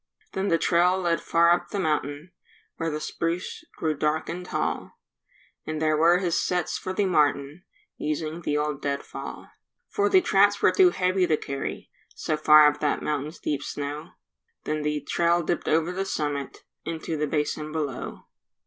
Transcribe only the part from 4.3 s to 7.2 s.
tall; And there were his sets for the